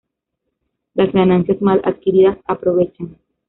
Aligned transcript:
Las 0.95 1.11
ganancias 1.13 1.61
mal 1.61 1.79
adquiridas 1.85 2.39
aprovechan. 2.47 3.19